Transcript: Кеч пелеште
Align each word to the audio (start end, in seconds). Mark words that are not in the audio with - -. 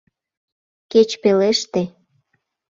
Кеч 0.91 1.09
пелеште 1.21 1.83